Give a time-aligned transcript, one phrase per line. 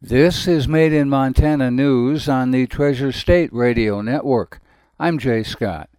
[0.00, 4.60] This is Made in Montana News on the Treasure State Radio Network.
[4.96, 5.90] I'm Jay Scott.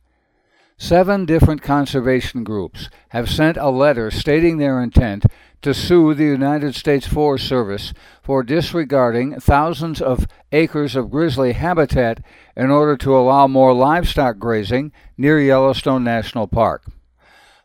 [0.77, 5.25] Seven different conservation groups have sent a letter stating their intent
[5.63, 7.93] to sue the United States Forest Service
[8.23, 12.23] for disregarding thousands of acres of grizzly habitat
[12.55, 16.85] in order to allow more livestock grazing near Yellowstone National Park.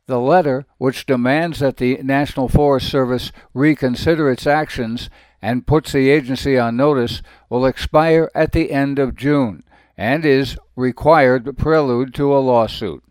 [0.07, 5.09] The letter, which demands that the National Forest Service reconsider its actions
[5.45, 7.21] and puts the agency on notice,
[7.51, 9.63] will expire at the end of June
[9.95, 13.05] and is required prelude to a lawsuit.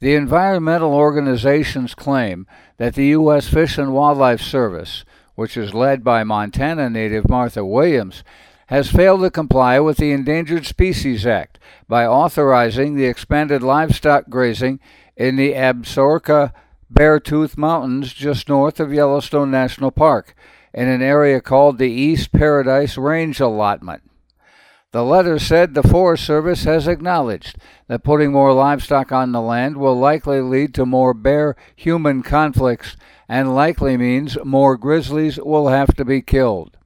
[0.00, 2.46] The environmental organizations claim
[2.78, 3.48] that the U.S.
[3.48, 5.04] Fish and Wildlife Service,
[5.34, 8.24] which is led by Montana native Martha Williams,
[8.68, 14.80] has failed to comply with the Endangered Species Act by authorizing the expanded livestock grazing
[15.18, 16.54] in the Absaroka
[16.90, 20.34] Beartooth Mountains just north of Yellowstone National Park
[20.74, 24.02] in an area called the East Paradise Range Allotment.
[24.92, 27.56] The letter said the Forest Service has acknowledged
[27.88, 32.96] that putting more livestock on the land will likely lead to more bear human conflicts
[33.26, 36.76] and likely means more grizzlies will have to be killed.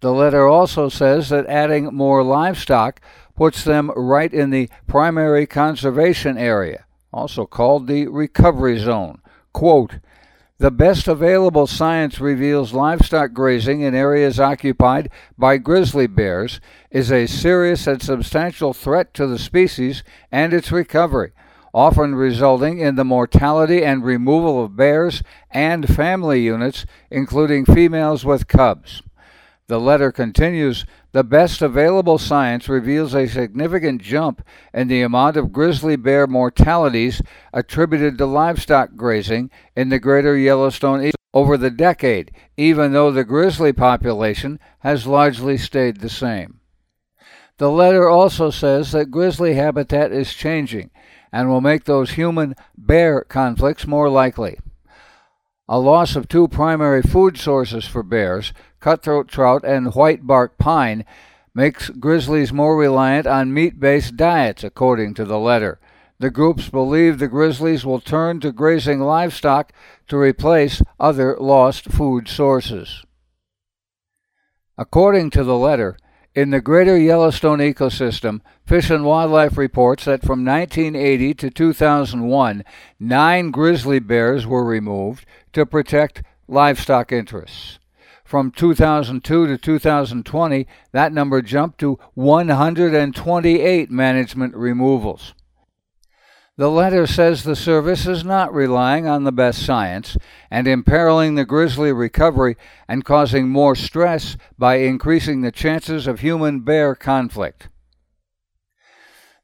[0.00, 3.00] The letter also says that adding more livestock
[3.36, 9.20] puts them right in the primary conservation area, also called the recovery zone.
[9.52, 10.00] Quote,
[10.58, 16.60] the best available science reveals livestock grazing in areas occupied by grizzly bears
[16.92, 21.32] is a serious and substantial threat to the species and its recovery,
[21.72, 28.46] often resulting in the mortality and removal of bears and family units, including females with
[28.46, 29.02] cubs.
[29.66, 34.42] The letter continues The best available science reveals a significant jump
[34.74, 41.12] in the amount of grizzly bear mortalities attributed to livestock grazing in the greater Yellowstone
[41.32, 46.60] over the decade, even though the grizzly population has largely stayed the same.
[47.56, 50.90] The letter also says that grizzly habitat is changing
[51.32, 54.58] and will make those human bear conflicts more likely.
[55.66, 61.06] A loss of two primary food sources for bears, cutthroat trout and white bark pine,
[61.54, 65.80] makes grizzlies more reliant on meat based diets, according to the letter.
[66.18, 69.72] The groups believe the grizzlies will turn to grazing livestock
[70.08, 73.02] to replace other lost food sources.
[74.76, 75.96] According to the letter,
[76.34, 82.64] in the greater Yellowstone ecosystem, Fish and Wildlife reports that from 1980 to 2001,
[82.98, 87.78] nine grizzly bears were removed to protect livestock interests.
[88.24, 95.34] From 2002 to 2020, that number jumped to 128 management removals.
[96.56, 100.16] The letter says the service is not relying on the best science
[100.52, 102.56] and imperiling the grizzly recovery
[102.86, 107.68] and causing more stress by increasing the chances of human bear conflict.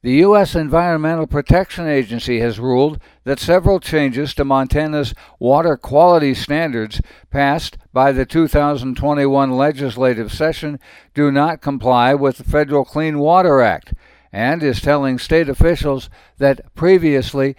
[0.03, 0.55] The U.S.
[0.55, 8.13] Environmental Protection Agency has ruled that several changes to Montana's water quality standards passed by
[8.13, 10.79] the 2021 legislative session
[11.13, 13.93] do not comply with the Federal Clean Water Act
[14.33, 16.09] and is telling state officials
[16.39, 17.57] that previously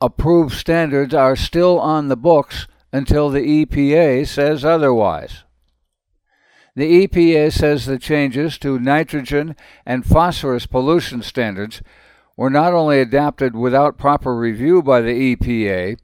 [0.00, 5.44] approved standards are still on the books until the EPA says otherwise.
[6.76, 9.54] The EPA says the changes to nitrogen
[9.86, 11.82] and phosphorus pollution standards
[12.36, 15.98] were not only adopted without proper review by the EPA,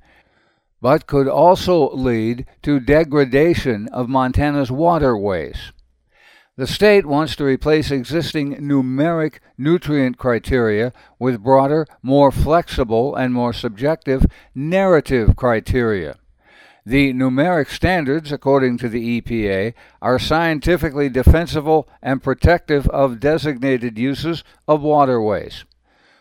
[0.81, 5.73] but could also lead to degradation of Montana's waterways.
[6.61, 13.55] The state wants to replace existing numeric nutrient criteria with broader, more flexible, and more
[13.55, 16.19] subjective narrative criteria.
[16.85, 19.73] The numeric standards, according to the EPA,
[20.03, 25.65] are scientifically defensible and protective of designated uses of waterways.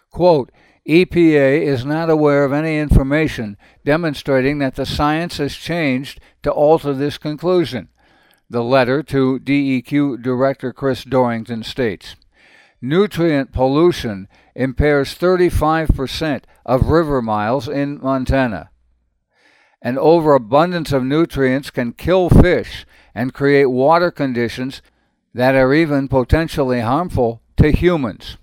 [0.09, 0.53] Quote,
[0.87, 6.93] EPA is not aware of any information demonstrating that the science has changed to alter
[6.93, 7.89] this conclusion.
[8.51, 12.15] The letter to DEQ Director Chris Dorrington states
[12.81, 18.71] Nutrient pollution impairs 35% of river miles in Montana.
[19.83, 24.81] An overabundance of nutrients can kill fish and create water conditions
[25.33, 28.37] that are even potentially harmful to humans.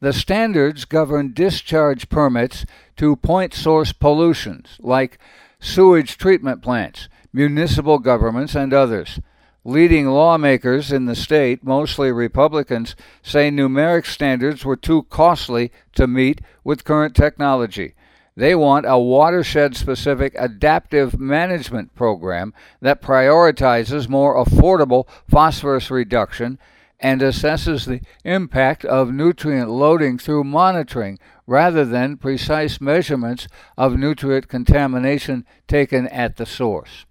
[0.00, 2.64] The standards govern discharge permits
[2.98, 5.18] to point source pollutions like
[5.58, 9.20] sewage treatment plants municipal governments, and others.
[9.64, 16.40] Leading lawmakers in the state, mostly Republicans, say numeric standards were too costly to meet
[16.62, 17.94] with current technology.
[18.36, 26.58] They want a watershed specific adaptive management program that prioritizes more affordable phosphorus reduction
[27.00, 34.48] and assesses the impact of nutrient loading through monitoring rather than precise measurements of nutrient
[34.48, 37.06] contamination taken at the source.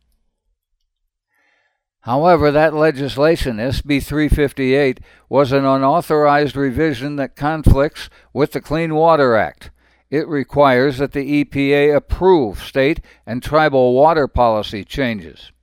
[2.04, 9.38] However, that legislation, SB 358, was an unauthorized revision that conflicts with the Clean Water
[9.38, 9.72] Act.
[10.10, 15.54] It requires that the EPA approve state and tribal water policy changes.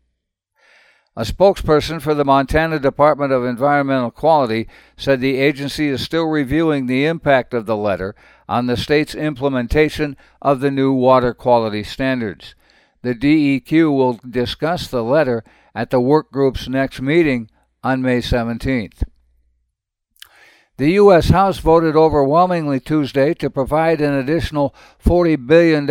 [1.15, 4.67] A spokesperson for the Montana Department of Environmental Quality
[4.97, 8.15] said the agency is still reviewing the impact of the letter
[8.49, 12.55] on the state's implementation of the new water quality standards.
[13.03, 15.43] The DEQ will discuss the letter
[15.75, 17.51] at the work group's next meeting
[17.83, 19.03] on May 17th.
[20.77, 21.29] The U.S.
[21.29, 24.75] House voted overwhelmingly Tuesday to provide an additional
[25.05, 25.89] $40 billion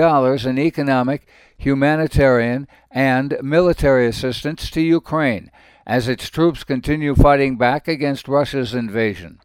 [0.48, 1.28] in economic,
[1.58, 5.52] humanitarian, and military assistance to Ukraine
[5.86, 9.40] as its troops continue fighting back against Russia's invasion.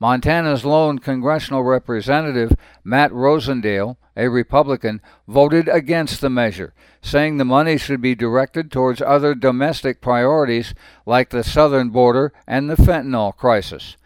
[0.00, 7.76] Montana's lone congressional representative, Matt Rosendale, a Republican, voted against the measure, saying the money
[7.76, 10.74] should be directed towards other domestic priorities
[11.06, 13.96] like the southern border and the fentanyl crisis.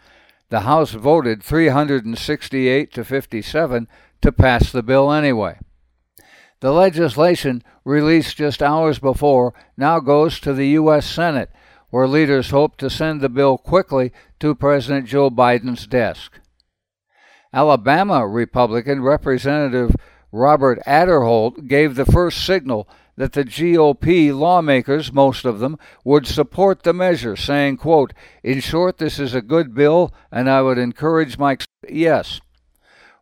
[0.49, 3.87] The House voted 368 to 57
[4.21, 5.59] to pass the bill anyway.
[6.59, 11.05] The legislation, released just hours before, now goes to the U.S.
[11.05, 11.49] Senate,
[11.89, 16.39] where leaders hope to send the bill quickly to President Joe Biden's desk.
[17.53, 19.95] Alabama Republican Representative
[20.31, 26.83] Robert Aderholt gave the first signal that the GOP lawmakers, most of them, would support
[26.83, 28.13] the measure, saying, quote,
[28.43, 31.57] In short, this is a good bill, and I would encourage my
[31.89, 32.39] yes.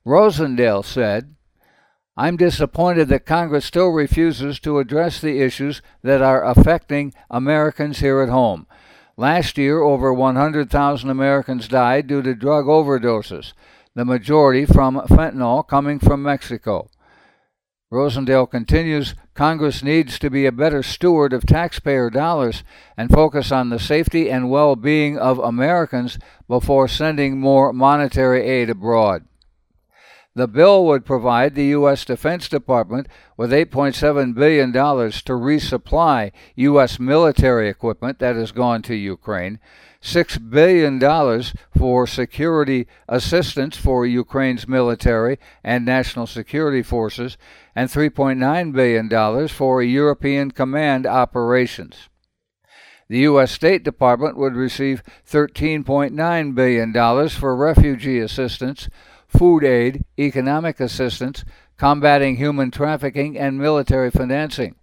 [0.06, 1.37] Rosendale said,
[2.20, 8.22] I'm disappointed that Congress still refuses to address the issues that are affecting Americans here
[8.22, 8.66] at home.
[9.16, 13.54] Last year, over 100,000 Americans died due to drug overdoses,
[13.94, 16.90] the majority from fentanyl coming from Mexico.
[17.92, 22.64] Rosendale continues Congress needs to be a better steward of taxpayer dollars
[22.98, 26.18] and focus on the safety and well being of Americans
[26.48, 29.24] before sending more monetary aid abroad.
[30.38, 32.06] The bill would provide the U.S.
[32.06, 33.08] Defense Department
[33.38, 37.00] with $8.7 billion to resupply U.S.
[37.00, 39.60] military equipment that has gone to Ukraine,
[40.00, 41.00] $6 billion
[41.76, 47.36] for security assistance for Ukraine's military and national security forces,
[47.76, 52.10] and $3.9 billion for European command operations.
[53.10, 53.52] The U.S.
[53.52, 58.88] State Department would receive $13.9 billion for refugee assistance
[59.28, 61.44] food aid, economic assistance,
[61.78, 64.76] combating human trafficking, and military financing.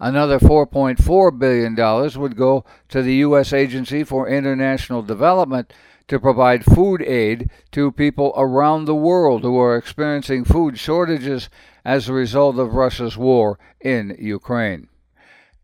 [0.00, 3.52] Another $4.4 billion would go to the U.S.
[3.52, 5.72] Agency for International Development
[6.08, 11.48] to provide food aid to people around the world who are experiencing food shortages
[11.84, 14.88] as a result of Russia's war in Ukraine.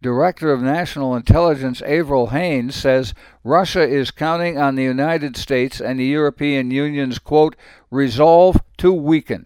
[0.03, 3.13] Director of National Intelligence Avril Haines says
[3.45, 7.55] Russia is counting on the United States and the European Union's, quote,
[7.91, 9.45] resolve to weaken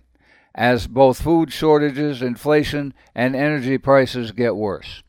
[0.54, 5.02] as both food shortages, inflation, and energy prices get worse.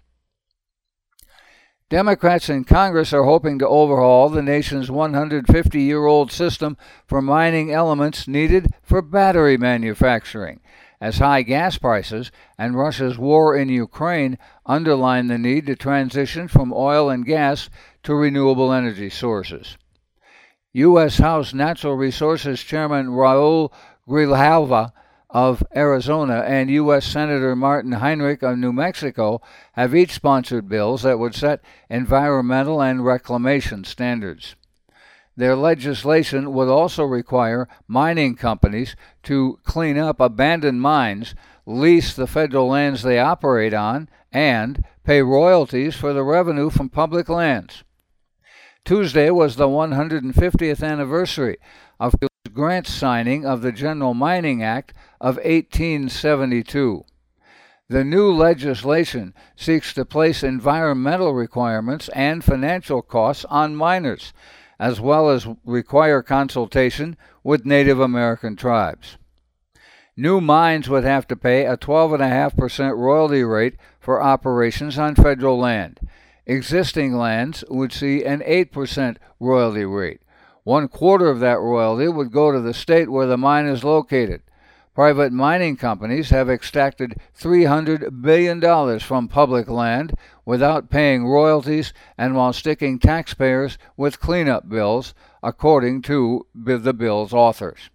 [1.89, 7.72] Democrats in Congress are hoping to overhaul the nation's 150 year old system for mining
[7.72, 10.60] elements needed for battery manufacturing
[11.00, 16.74] as high gas prices and Russia's war in Ukraine underline the need to transition from
[16.74, 17.70] oil and gas
[18.04, 19.78] to renewable energy sources.
[20.74, 21.18] U.S.
[21.18, 23.72] House Natural Resources Chairman Raul
[24.08, 24.92] Grijalva
[25.30, 27.06] of Arizona and U.S.
[27.06, 29.42] Senator Martin Heinrich of New Mexico
[29.74, 34.56] have each sponsored bills that would set environmental and reclamation standards.
[35.38, 42.70] Their legislation would also require mining companies to clean up abandoned mines, lease the federal
[42.70, 47.84] lands they operate on, and pay royalties for the revenue from public lands.
[48.86, 51.58] Tuesday was the 150th anniversary
[52.00, 52.15] of
[52.54, 57.04] Grant's signing of the General Mining Act of 1872.
[57.89, 64.34] The new legislation seeks to place environmental requirements and financial costs on miners
[64.79, 69.17] as well as require consultation with Native American tribes.
[70.17, 76.00] New mines would have to pay a 12.5% royalty rate for operations on federal land.
[76.46, 80.22] Existing lands would see an 8% royalty rate.
[80.63, 84.41] One quarter of that royalty would go to the state where the mine is located.
[84.96, 90.14] Private mining companies have extracted $300 billion from public land
[90.46, 97.90] without paying royalties and while sticking taxpayers with cleanup bills, according to the bill's authors.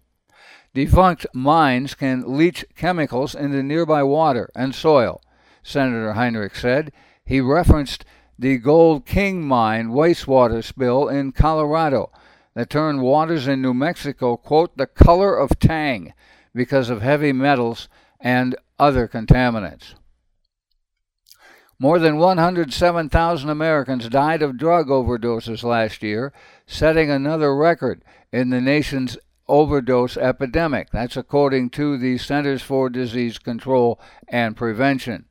[0.75, 5.23] Defunct mines can leach chemicals into nearby water and soil,
[5.63, 6.91] Senator Heinrich said.
[7.25, 8.05] He referenced
[8.37, 12.11] the Gold King mine wastewater spill in Colorado
[12.53, 16.13] that turned waters in New Mexico, quote, the color of tang
[16.53, 17.87] because of heavy metals
[18.19, 19.93] and other contaminants.
[21.79, 26.31] More than 107,000 Americans died of drug overdoses last year,
[26.67, 29.17] setting another record in the nation's
[29.47, 30.91] overdose epidemic.
[30.91, 35.25] That's according to the Centers for Disease Control and Prevention.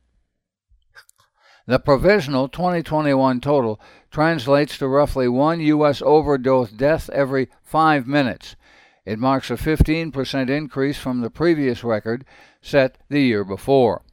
[1.67, 3.79] The provisional 2021 total
[4.11, 6.01] translates to roughly one U.S.
[6.01, 8.55] overdose death every five minutes,
[9.05, 12.25] it marks a 15% increase from the previous record
[12.61, 14.03] set the year before.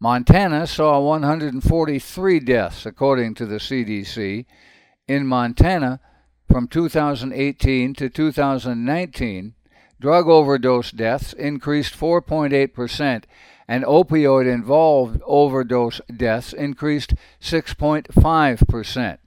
[0.00, 4.46] Montana saw 143 deaths, according to the CDC.
[5.08, 6.00] In Montana,
[6.48, 9.54] from 2018 to 2019,
[10.00, 13.24] drug overdose deaths increased 4.8%,
[13.66, 19.18] and opioid involved overdose deaths increased 6.5%.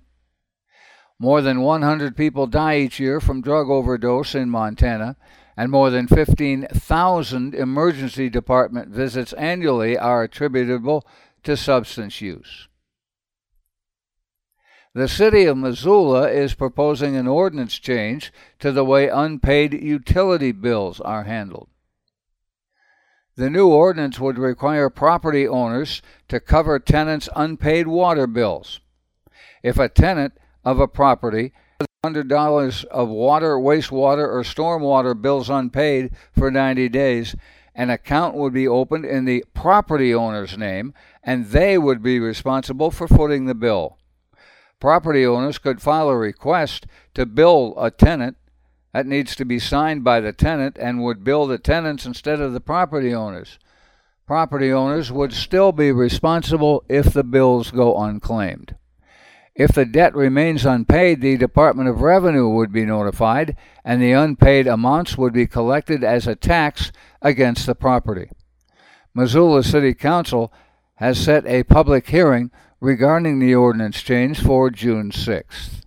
[1.21, 5.17] More than 100 people die each year from drug overdose in Montana,
[5.55, 11.05] and more than 15,000 emergency department visits annually are attributable
[11.43, 12.67] to substance use.
[14.95, 20.99] The city of Missoula is proposing an ordinance change to the way unpaid utility bills
[21.01, 21.69] are handled.
[23.35, 28.79] The new ordinance would require property owners to cover tenants' unpaid water bills.
[29.61, 31.53] If a tenant of a property,
[32.03, 37.35] $100 of water, wastewater, or stormwater bills unpaid for 90 days,
[37.75, 42.91] an account would be opened in the property owner's name, and they would be responsible
[42.91, 43.97] for footing the bill.
[44.79, 48.37] Property owners could file a request to bill a tenant.
[48.93, 52.51] That needs to be signed by the tenant and would bill the tenants instead of
[52.51, 53.57] the property owners.
[54.25, 58.75] Property owners would still be responsible if the bills go unclaimed.
[59.53, 64.65] If the debt remains unpaid, the Department of Revenue would be notified, and the unpaid
[64.65, 66.91] amounts would be collected as a tax
[67.21, 68.29] against the property.
[69.13, 70.53] Missoula City Council
[70.95, 75.81] has set a public hearing regarding the ordinance change for June 6th.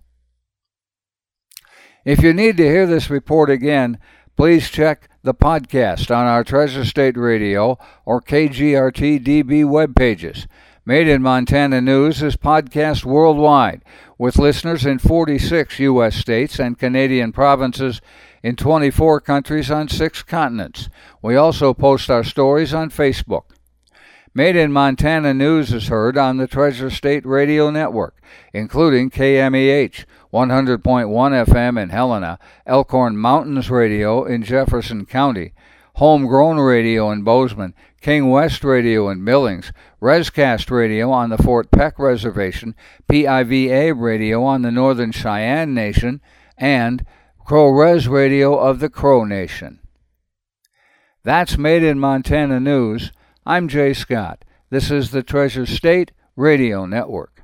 [2.05, 3.97] If you need to hear this report again,
[4.37, 10.47] please check the podcast on our Treasure State Radio or KGRT DB web pages.
[10.87, 13.81] Made in Montana News is podcast worldwide
[14.19, 16.15] with listeners in 46 U.S.
[16.15, 18.01] states and Canadian provinces
[18.43, 20.87] in 24 countries on six continents.
[21.23, 23.45] We also post our stories on Facebook.
[24.35, 28.21] Made in Montana News is heard on the Treasure State Radio Network,
[28.53, 32.37] including KMEH 100.1 FM in Helena,
[32.67, 35.53] Elkhorn Mountains Radio in Jefferson County,
[35.95, 37.73] Homegrown Radio in Bozeman,
[38.05, 42.75] King West Radio in Billings, Rescast Radio on the Fort Peck Reservation,
[43.09, 46.21] PIVA Radio on the Northern Cheyenne Nation,
[46.55, 47.03] and
[47.47, 49.79] Crow Res Radio of the Crow Nation.
[51.23, 53.11] That's Made in Montana News.
[53.43, 54.45] I'm Jay Scott.
[54.69, 57.34] This is the Treasure State Radio Network.